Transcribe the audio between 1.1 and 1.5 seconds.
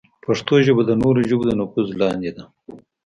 ژبو